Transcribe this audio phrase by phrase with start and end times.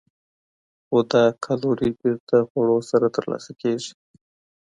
[0.85, 3.91] خو دا کالوري بېرته خوړو سره ترلاسه کېږي.